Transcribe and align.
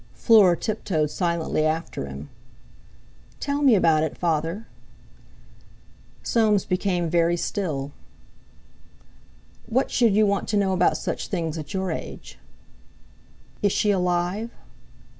Fleur 0.15 0.55
tiptoed 0.55 1.11
silently 1.11 1.63
after 1.63 2.07
him. 2.07 2.31
"Tell 3.39 3.61
me 3.61 3.75
about 3.75 4.01
it, 4.01 4.17
Father!" 4.17 4.65
Soames 6.23 6.65
became 6.65 7.07
very 7.07 7.37
still. 7.37 7.91
"What 9.67 9.91
should 9.91 10.15
you 10.15 10.25
want 10.25 10.47
to 10.47 10.57
know 10.57 10.73
about 10.73 10.97
such 10.97 11.27
things, 11.27 11.55
at 11.55 11.75
your 11.75 11.91
age?" 11.91 12.39
"Is 13.61 13.71
she 13.73 13.91
alive?" 13.91 14.49